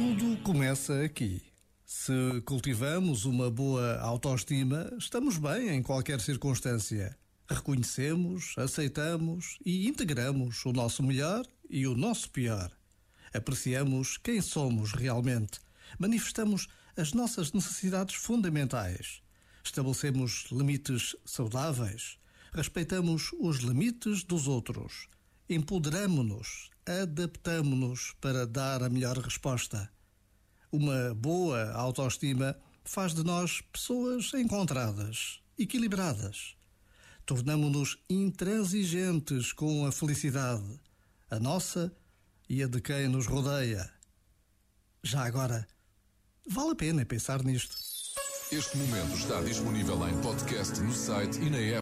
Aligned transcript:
Tudo 0.00 0.38
começa 0.38 1.04
aqui. 1.04 1.42
Se 1.84 2.40
cultivamos 2.46 3.26
uma 3.26 3.50
boa 3.50 3.98
autoestima, 3.98 4.90
estamos 4.98 5.36
bem 5.36 5.68
em 5.68 5.82
qualquer 5.82 6.22
circunstância. 6.22 7.14
Reconhecemos, 7.46 8.54
aceitamos 8.56 9.58
e 9.62 9.86
integramos 9.86 10.64
o 10.64 10.72
nosso 10.72 11.02
melhor 11.02 11.44
e 11.68 11.86
o 11.86 11.94
nosso 11.94 12.30
pior. 12.30 12.72
Apreciamos 13.34 14.16
quem 14.16 14.40
somos 14.40 14.92
realmente. 14.92 15.60
Manifestamos 15.98 16.66
as 16.96 17.12
nossas 17.12 17.52
necessidades 17.52 18.14
fundamentais. 18.14 19.20
Estabelecemos 19.62 20.46
limites 20.50 21.14
saudáveis. 21.26 22.18
Respeitamos 22.54 23.32
os 23.38 23.58
limites 23.58 24.24
dos 24.24 24.48
outros. 24.48 25.10
Empoderamo-nos, 25.50 26.70
adaptamo-nos 26.86 28.14
para 28.20 28.46
dar 28.46 28.84
a 28.84 28.88
melhor 28.88 29.18
resposta. 29.18 29.90
Uma 30.70 31.12
boa 31.12 31.72
autoestima 31.72 32.56
faz 32.84 33.12
de 33.14 33.24
nós 33.24 33.60
pessoas 33.72 34.32
encontradas, 34.32 35.40
equilibradas. 35.58 36.54
Tornamo-nos 37.26 37.98
intransigentes 38.08 39.52
com 39.52 39.84
a 39.84 39.90
felicidade, 39.90 40.78
a 41.28 41.40
nossa 41.40 41.92
e 42.48 42.62
a 42.62 42.68
de 42.68 42.80
quem 42.80 43.08
nos 43.08 43.26
rodeia. 43.26 43.92
Já 45.02 45.24
agora, 45.26 45.66
vale 46.48 46.70
a 46.70 46.76
pena 46.76 47.04
pensar 47.04 47.42
nisto. 47.42 47.76
Este 48.52 48.76
momento 48.76 49.16
está 49.16 49.40
disponível 49.40 50.08
em 50.08 50.16
podcast 50.20 50.80
no 50.80 50.94
site 50.94 51.40
e 51.40 51.50
na 51.50 51.58
app. 51.58 51.78